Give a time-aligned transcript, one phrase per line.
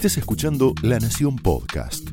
[0.00, 2.08] estés escuchando La Nación Podcast.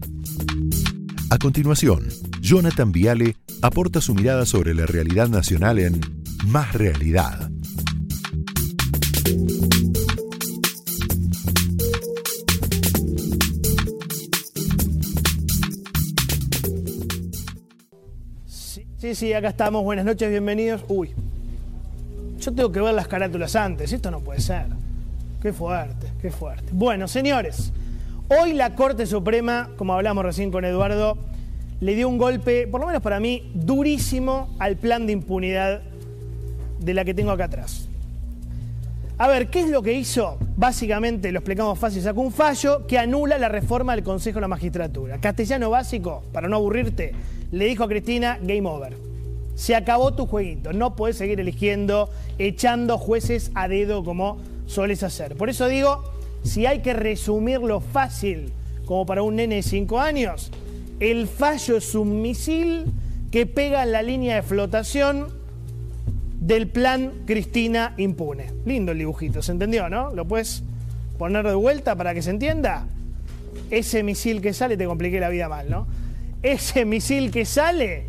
[1.29, 2.05] A continuación,
[2.41, 6.01] Jonathan Viale aporta su mirada sobre la realidad nacional en
[6.47, 7.49] Más Realidad.
[18.97, 19.85] Sí, sí, acá estamos.
[19.85, 20.83] Buenas noches, bienvenidos.
[20.89, 21.11] Uy,
[22.37, 23.93] yo tengo que ver las carátulas antes.
[23.93, 24.65] Esto no puede ser.
[25.41, 26.65] Qué fuerte, qué fuerte.
[26.73, 27.71] Bueno, señores,
[28.29, 31.17] hoy la Corte Suprema, como hablamos recién con Eduardo,
[31.79, 35.81] le dio un golpe, por lo menos para mí, durísimo al plan de impunidad
[36.79, 37.87] de la que tengo acá atrás.
[39.19, 40.37] A ver, ¿qué es lo que hizo?
[40.55, 44.47] Básicamente, lo explicamos fácil, sacó un fallo que anula la reforma del Consejo de la
[44.47, 45.19] Magistratura.
[45.19, 47.13] Castellano básico, para no aburrirte,
[47.51, 48.95] le dijo a Cristina, game over.
[49.55, 55.35] Se acabó tu jueguito, no puedes seguir eligiendo, echando jueces a dedo como sueles hacer.
[55.35, 56.03] Por eso digo,
[56.47, 58.51] si hay que resumirlo fácil,
[58.85, 60.51] como para un nene de 5 años,
[60.99, 62.85] el fallo es un misil
[63.31, 65.27] que pega en la línea de flotación
[66.39, 68.47] del plan Cristina impune.
[68.65, 70.13] Lindo el dibujito, ¿se entendió, no?
[70.13, 70.63] ¿Lo puedes
[71.17, 72.87] poner de vuelta para que se entienda?
[73.69, 75.85] Ese misil que sale, te compliqué la vida mal, ¿no?
[76.41, 78.05] Ese misil que sale,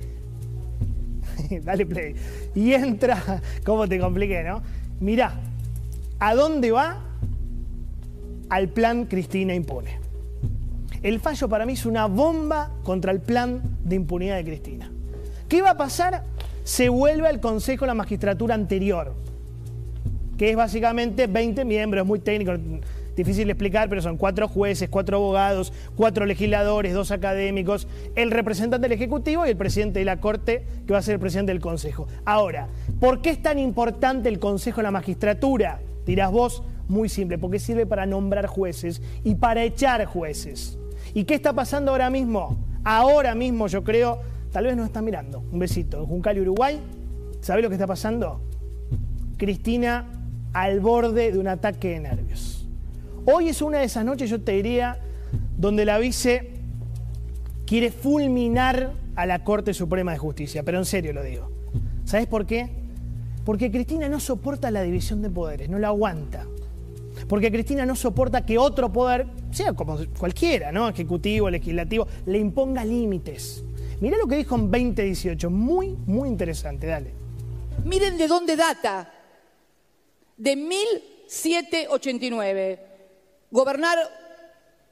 [1.62, 2.14] dale play,
[2.54, 4.62] y entra, ¿cómo te compliqué, no?
[5.00, 5.40] Mirá,
[6.20, 7.07] ¿a dónde va?
[8.48, 9.98] Al plan Cristina impune.
[11.02, 14.90] El fallo para mí es una bomba contra el plan de impunidad de Cristina.
[15.48, 16.24] ¿Qué va a pasar?
[16.64, 19.14] Se vuelve al Consejo de la Magistratura anterior,
[20.36, 22.52] que es básicamente 20 miembros, muy técnico,
[23.16, 28.88] difícil de explicar, pero son cuatro jueces, cuatro abogados, cuatro legisladores, dos académicos, el representante
[28.88, 31.60] del Ejecutivo y el presidente de la Corte, que va a ser el presidente del
[31.60, 32.06] Consejo.
[32.24, 32.68] Ahora,
[33.00, 35.80] ¿por qué es tan importante el Consejo de la Magistratura?
[36.06, 40.78] Dirás vos, muy simple, porque sirve para nombrar jueces y para echar jueces.
[41.14, 42.56] ¿Y qué está pasando ahora mismo?
[42.84, 45.40] Ahora mismo yo creo, tal vez nos están mirando.
[45.52, 45.98] Un besito.
[45.98, 46.80] En Juncal, Uruguay,
[47.40, 48.40] ¿sabe lo que está pasando?
[49.36, 50.06] Cristina
[50.52, 52.66] al borde de un ataque de nervios.
[53.24, 54.98] Hoy es una de esas noches, yo te diría,
[55.56, 56.52] donde la vice
[57.66, 61.50] quiere fulminar a la Corte Suprema de Justicia, pero en serio lo digo.
[62.04, 62.70] ¿Sabes por qué?
[63.44, 66.46] Porque Cristina no soporta la división de poderes, no la aguanta.
[67.28, 70.88] Porque Cristina no soporta que otro poder, sea como cualquiera, ¿no?
[70.88, 73.62] Ejecutivo, legislativo, le imponga límites.
[74.00, 77.12] Mirá lo que dijo en 2018, muy, muy interesante, dale.
[77.84, 79.12] Miren de dónde data.
[80.36, 82.86] De 1789.
[83.50, 83.98] Gobernar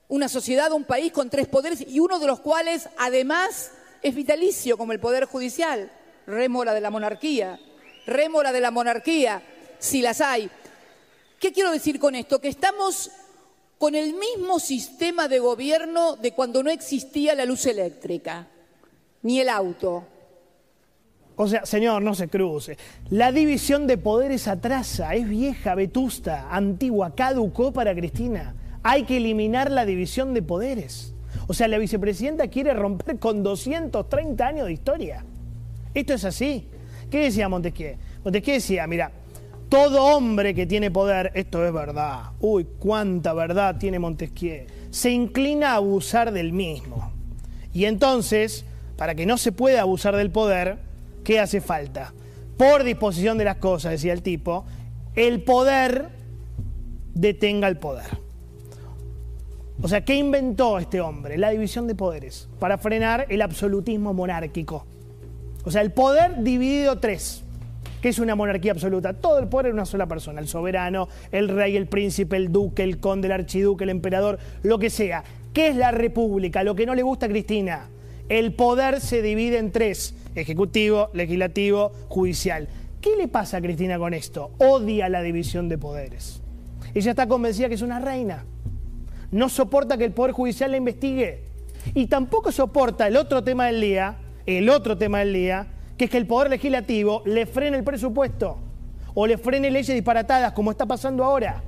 [0.08, 3.70] una sociedad, un país con tres poderes y uno de los cuales además
[4.02, 5.90] es vitalicio, como el Poder Judicial.
[6.26, 7.58] Rémora de la monarquía.
[8.06, 9.42] Rémora de la monarquía,
[9.78, 10.50] si las hay.
[11.40, 12.40] ¿Qué quiero decir con esto?
[12.40, 13.10] Que estamos
[13.78, 18.48] con el mismo sistema de gobierno de cuando no existía la luz eléctrica,
[19.22, 20.04] ni el auto.
[21.38, 22.78] O sea, señor, no se cruce.
[23.10, 28.54] La división de poderes atrasa, es vieja, vetusta, antigua, caducó para Cristina.
[28.82, 31.12] Hay que eliminar la división de poderes.
[31.46, 35.26] O sea, la vicepresidenta quiere romper con 230 años de historia.
[35.92, 36.66] Esto es así.
[37.10, 37.96] ¿Qué decía Montesquieu?
[38.24, 39.12] Montesquieu decía, mira,
[39.68, 45.72] todo hombre que tiene poder, esto es verdad, uy, cuánta verdad tiene Montesquieu, se inclina
[45.72, 47.12] a abusar del mismo.
[47.72, 48.64] Y entonces,
[48.96, 50.78] para que no se pueda abusar del poder,
[51.24, 52.14] ¿qué hace falta?
[52.56, 54.64] Por disposición de las cosas, decía el tipo,
[55.14, 56.10] el poder
[57.14, 58.26] detenga el poder.
[59.82, 61.36] O sea, ¿qué inventó este hombre?
[61.36, 64.86] La división de poderes, para frenar el absolutismo monárquico.
[65.64, 67.42] O sea, el poder dividido tres
[68.00, 69.14] que es una monarquía absoluta.
[69.14, 72.82] Todo el poder en una sola persona, el soberano, el rey, el príncipe, el duque,
[72.82, 75.24] el conde, el archiduque, el emperador, lo que sea.
[75.52, 76.62] ¿Qué es la república?
[76.62, 77.88] Lo que no le gusta a Cristina.
[78.28, 82.68] El poder se divide en tres, ejecutivo, legislativo, judicial.
[83.00, 84.50] ¿Qué le pasa a Cristina con esto?
[84.58, 86.42] Odia la división de poderes.
[86.94, 88.44] Ella está convencida que es una reina.
[89.30, 91.44] No soporta que el Poder Judicial la investigue.
[91.94, 94.16] Y tampoco soporta el otro tema del día,
[94.46, 95.66] el otro tema del día,
[95.96, 98.58] que es que el Poder Legislativo le frene el presupuesto
[99.14, 101.62] o le frene leyes disparatadas, como está pasando ahora.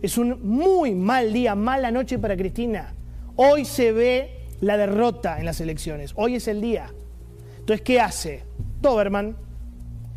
[0.00, 2.94] Es un muy mal día, mala noche para Cristina.
[3.36, 6.12] Hoy se ve la derrota en las elecciones.
[6.16, 6.86] Hoy es el día.
[7.58, 8.44] Entonces, ¿qué hace?
[8.80, 9.36] Doberman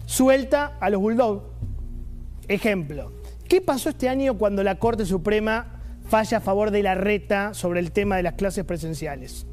[0.05, 1.43] suelta a los Bulldogs.
[2.47, 3.11] Ejemplo.
[3.47, 7.79] ¿Qué pasó este año cuando la Corte Suprema falla a favor de la reta sobre
[7.79, 9.45] el tema de las clases presenciales?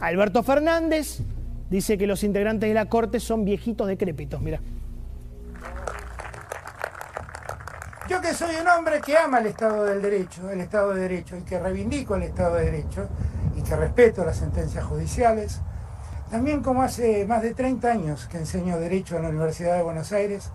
[0.00, 1.20] Alberto Fernández
[1.72, 4.60] dice que los integrantes de la Corte son viejitos decrépitos, mira.
[8.08, 11.34] Yo que soy un hombre que ama el Estado del Derecho, el Estado de Derecho,
[11.38, 13.08] y que reivindico el Estado de Derecho,
[13.56, 15.62] y que respeto las sentencias judiciales,
[16.30, 20.12] también como hace más de 30 años que enseño Derecho en la Universidad de Buenos
[20.12, 20.50] Aires,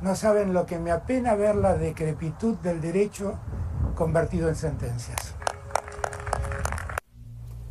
[0.00, 3.38] no saben lo que me apena ver la decrepitud del derecho
[3.94, 5.34] convertido en sentencias.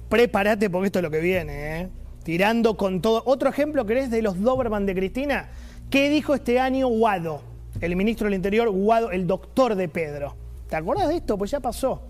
[0.07, 2.00] Prepárate porque esto es lo que viene, ¿eh?
[2.23, 3.23] Tirando con todo.
[3.25, 4.11] Otro ejemplo, ¿querés?
[4.11, 5.49] De los Doberman de Cristina.
[5.89, 7.41] ¿Qué dijo este año Guado?
[7.79, 10.35] El ministro del Interior, Guado, el doctor de Pedro.
[10.69, 11.37] ¿Te acordás de esto?
[11.37, 12.01] Pues ya pasó.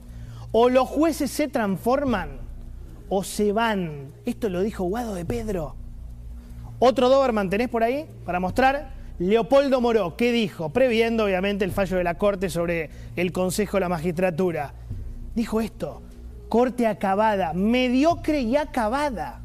[0.52, 2.30] O los jueces se transforman
[3.10, 4.12] o se van.
[4.26, 5.76] Esto lo dijo Guado de Pedro.
[6.80, 8.94] Otro Doberman tenés por ahí para mostrar.
[9.20, 10.70] Leopoldo Moró, ¿qué dijo?
[10.70, 14.74] Previendo obviamente el fallo de la Corte sobre el Consejo de la Magistratura.
[15.36, 16.02] Dijo esto,
[16.50, 19.42] Corte acabada, mediocre y acabada.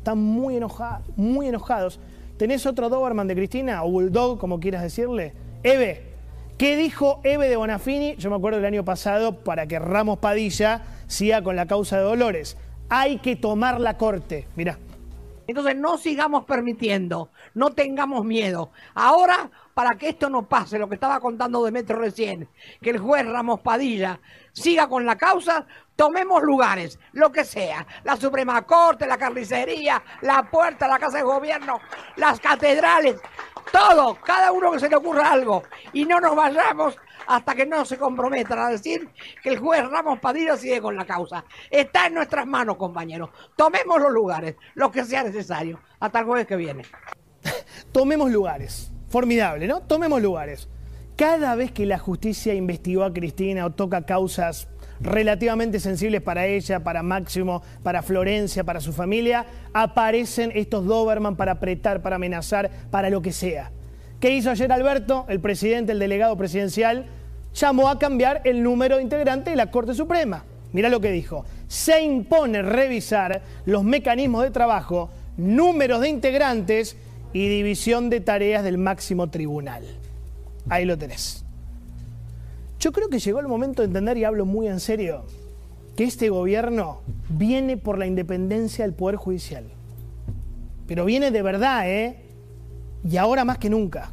[0.00, 2.00] Están muy enojados, muy enojados.
[2.38, 5.34] ¿Tenés otro Doberman de Cristina o Bulldog, como quieras decirle?
[5.62, 6.14] Eve,
[6.56, 8.16] ¿qué dijo Eve de Bonafini?
[8.16, 12.04] Yo me acuerdo del año pasado para que Ramos Padilla siga con la causa de
[12.04, 12.56] Dolores.
[12.88, 14.48] Hay que tomar la corte.
[14.56, 14.78] Mirá.
[15.46, 18.70] Entonces no sigamos permitiendo, no tengamos miedo.
[18.94, 22.48] Ahora, para que esto no pase, lo que estaba contando Demetrio recién,
[22.80, 24.20] que el juez Ramos Padilla
[24.52, 25.66] siga con la causa,
[26.00, 31.24] tomemos lugares, lo que sea, la Suprema Corte, la carnicería, la puerta, la Casa de
[31.24, 31.78] Gobierno,
[32.16, 33.16] las catedrales,
[33.70, 35.62] todo, cada uno que se le ocurra algo,
[35.92, 39.10] y no nos vayamos hasta que no se comprometan a decir
[39.42, 41.44] que el juez Ramos Padilla sigue con la causa.
[41.70, 43.28] Está en nuestras manos, compañeros.
[43.54, 46.84] Tomemos los lugares, lo que sea necesario, hasta el jueves que viene.
[47.92, 48.90] Tomemos lugares.
[49.10, 49.82] Formidable, ¿no?
[49.82, 50.66] Tomemos lugares.
[51.16, 54.70] Cada vez que la justicia investigó a Cristina o toca causas
[55.00, 61.52] relativamente sensibles para ella, para Máximo, para Florencia, para su familia, aparecen estos Doberman para
[61.52, 63.70] apretar, para amenazar, para lo que sea.
[64.20, 67.06] ¿Qué hizo ayer Alberto, el presidente, el delegado presidencial?
[67.54, 70.44] llamó a cambiar el número de integrantes de la Corte Suprema.
[70.72, 71.44] Mira lo que dijo.
[71.66, 76.96] Se impone revisar los mecanismos de trabajo, números de integrantes
[77.32, 79.82] y división de tareas del máximo tribunal.
[80.68, 81.44] Ahí lo tenés.
[82.80, 85.24] Yo creo que llegó el momento de entender, y hablo muy en serio,
[85.96, 89.64] que este gobierno viene por la independencia del Poder Judicial.
[90.86, 92.24] Pero viene de verdad, ¿eh?
[93.04, 94.12] Y ahora más que nunca.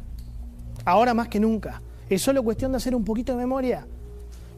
[0.84, 1.80] Ahora más que nunca.
[2.10, 3.86] Es solo cuestión de hacer un poquito de memoria.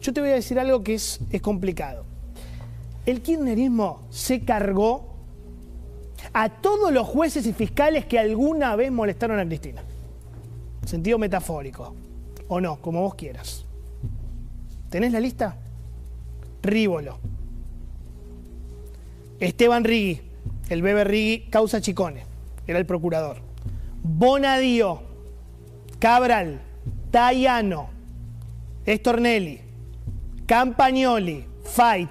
[0.03, 2.05] Yo te voy a decir algo que es, es complicado.
[3.06, 5.15] El kirchnerismo se cargó
[6.33, 9.83] a todos los jueces y fiscales que alguna vez molestaron a Cristina.
[10.85, 11.95] Sentido metafórico.
[12.49, 13.67] O no, como vos quieras.
[14.91, 15.57] ¿Tenés la lista?
[16.63, 17.19] Rívolo.
[19.39, 20.21] Esteban Rigui,
[20.69, 22.25] el bebé Rigui, causa Chicone,
[22.67, 23.39] era el procurador.
[24.03, 25.01] Bonadío,
[25.99, 26.61] Cabral,
[27.11, 27.89] Tayano,
[28.85, 29.61] Estornelli,
[30.47, 32.11] Campagnoli, Fight,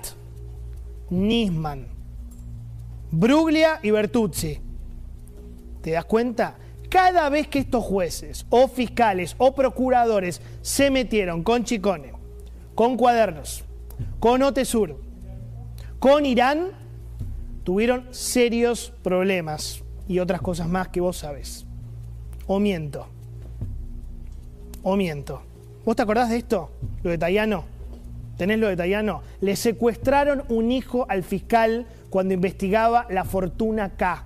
[1.10, 1.86] Nisman,
[3.12, 4.60] Bruglia y Bertuzzi.
[5.82, 6.56] ¿Te das cuenta?
[6.90, 12.19] Cada vez que estos jueces o fiscales o procuradores se metieron con Chicone,
[12.80, 13.66] con Cuadernos,
[14.22, 15.02] con Otesur,
[16.00, 16.70] con Irán,
[17.66, 21.66] tuvieron serios problemas y otras cosas más que vos sabés.
[22.48, 23.06] O miento
[24.82, 25.42] o miento.
[25.84, 26.72] ¿Vos te acordás de esto?
[27.04, 27.66] Lo de Tayano.
[28.38, 29.24] ¿Tenés lo de Tayano?
[29.42, 34.24] Le secuestraron un hijo al fiscal cuando investigaba la fortuna K.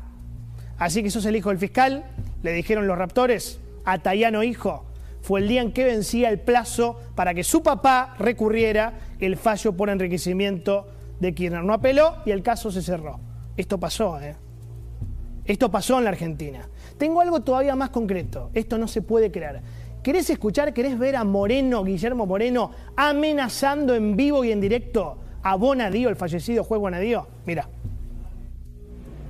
[0.78, 2.04] Así que sos el hijo del fiscal,
[2.44, 4.86] le dijeron los raptores, a Tayano hijo.
[5.24, 9.72] Fue el día en que vencía el plazo para que su papá recurriera el fallo
[9.72, 10.86] por enriquecimiento
[11.22, 11.64] de Kirchner.
[11.64, 13.22] No apeló y el caso se cerró.
[13.56, 14.36] Esto pasó, ¿eh?
[15.46, 16.68] Esto pasó en la Argentina.
[16.98, 18.50] Tengo algo todavía más concreto.
[18.54, 19.62] Esto no se puede creer.
[20.04, 25.56] ¿Querés escuchar, querés ver a Moreno, Guillermo Moreno, amenazando en vivo y en directo a
[25.56, 27.28] Bonadío, el fallecido juez Bonadío?
[27.46, 27.70] Mira.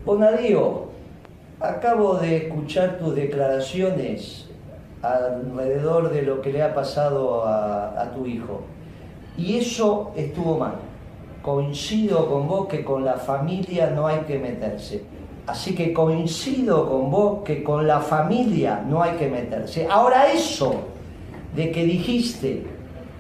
[0.03, 0.85] Bonadío,
[1.59, 4.49] acabo de escuchar tus declaraciones
[5.03, 8.61] alrededor de lo que le ha pasado a, tu hijo.
[9.37, 10.75] Y eso estuvo mal.
[11.41, 15.03] Coincido con vos que con la familia no hay que meterse.
[15.45, 19.87] Así que coincido con vos que con la familia no hay que meterse.
[19.89, 20.75] Ahora eso
[21.53, 22.65] de que dijiste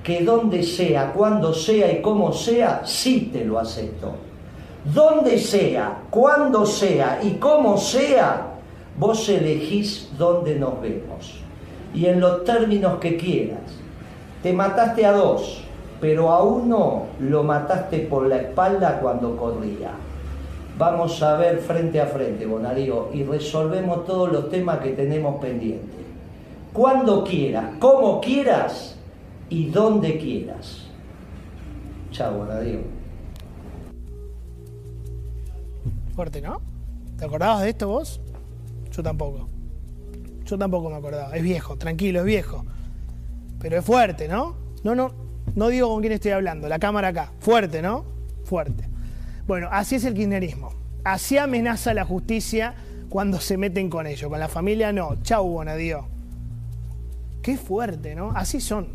[0.03, 4.13] que donde sea, cuando sea y como sea, sí te lo acepto.
[4.85, 8.53] Donde sea, cuando sea y como sea,
[8.97, 11.42] vos elegís dónde nos vemos.
[11.93, 13.61] Y en los términos que quieras.
[14.41, 15.63] Te mataste a dos,
[16.01, 19.91] pero a uno lo mataste por la espalda cuando corría
[20.77, 25.89] vamos a ver frente a frente, Bonadío, y resolvemos todos los temas que tenemos pendientes.
[26.71, 28.97] Cuando quieras, como quieras,
[29.49, 30.87] y donde quieras.
[32.11, 32.81] Chao, adiós.
[36.15, 36.61] Fuerte, ¿no?
[37.17, 38.19] ¿Te acordabas de esto vos?
[38.91, 39.52] Yo tampoco.
[40.53, 41.35] Yo tampoco me acordaba.
[41.35, 42.63] Es viejo, tranquilo, es viejo.
[43.57, 44.55] Pero es fuerte, ¿no?
[44.83, 45.11] No, no,
[45.55, 46.69] no digo con quién estoy hablando.
[46.69, 47.31] La cámara acá.
[47.39, 48.05] Fuerte, ¿no?
[48.43, 48.87] Fuerte.
[49.47, 50.71] Bueno, así es el kirchnerismo.
[51.03, 52.75] Así amenaza la justicia
[53.09, 54.29] cuando se meten con ello.
[54.29, 55.23] Con la familia no.
[55.23, 56.05] Chau, Bonadío.
[57.41, 58.29] Qué fuerte, ¿no?
[58.35, 58.89] Así son.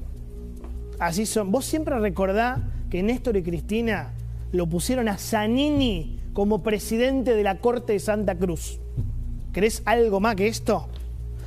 [1.00, 1.50] Así son.
[1.50, 4.12] Vos siempre recordá que Néstor y Cristina
[4.52, 8.78] lo pusieron a Zanini como presidente de la Corte de Santa Cruz.
[9.50, 10.88] ¿Crees algo más que esto?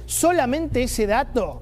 [0.05, 1.61] Solamente ese dato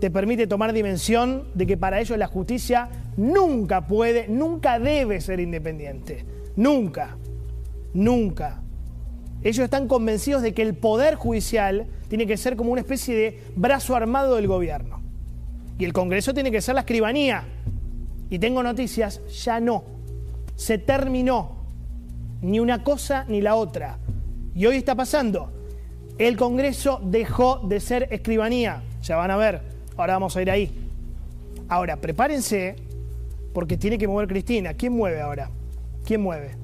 [0.00, 5.40] te permite tomar dimensión de que para ellos la justicia nunca puede, nunca debe ser
[5.40, 6.24] independiente.
[6.56, 7.16] Nunca.
[7.94, 8.62] Nunca.
[9.44, 13.40] Ellos están convencidos de que el poder judicial tiene que ser como una especie de
[13.56, 15.00] brazo armado del gobierno.
[15.78, 17.44] Y el Congreso tiene que ser la escribanía.
[18.30, 19.84] Y tengo noticias, ya no.
[20.54, 21.62] Se terminó.
[22.40, 23.98] Ni una cosa ni la otra.
[24.54, 25.52] Y hoy está pasando.
[26.18, 28.82] El Congreso dejó de ser escribanía.
[29.02, 29.62] Ya van a ver.
[29.96, 30.88] Ahora vamos a ir ahí.
[31.68, 32.76] Ahora, prepárense
[33.52, 34.74] porque tiene que mover Cristina.
[34.74, 35.50] ¿Quién mueve ahora?
[36.04, 36.56] ¿Quién mueve?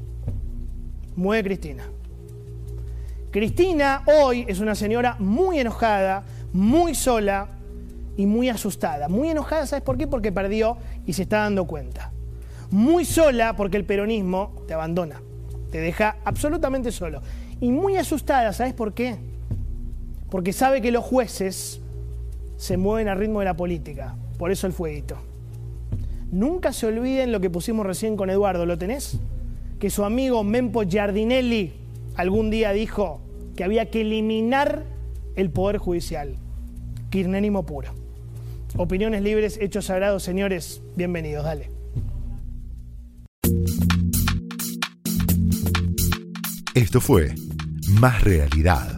[1.17, 1.85] Mueve Cristina.
[3.31, 7.49] Cristina hoy es una señora muy enojada, muy sola
[8.17, 9.09] y muy asustada.
[9.09, 10.07] Muy enojada, ¿sabes por qué?
[10.07, 10.77] Porque perdió
[11.07, 12.11] y se está dando cuenta.
[12.71, 15.23] Muy sola porque el peronismo te abandona,
[15.71, 17.23] te deja absolutamente solo.
[17.61, 19.17] Y muy asustada, ¿sabes por qué?
[20.31, 21.81] Porque sabe que los jueces
[22.57, 24.17] se mueven al ritmo de la política.
[24.39, 25.17] Por eso el fueguito.
[26.31, 29.19] Nunca se olviden lo que pusimos recién con Eduardo, ¿lo tenés?
[29.79, 31.73] Que su amigo Mempo Giardinelli
[32.17, 33.21] algún día dijo
[33.57, 34.85] que había que eliminar
[35.37, 36.37] el poder judicial.
[37.11, 37.91] Kirnenismo puro.
[38.77, 41.71] Opiniones libres, hechos sagrados, señores, bienvenidos, dale.
[46.75, 47.35] Esto fue
[47.89, 48.98] Más Realidad,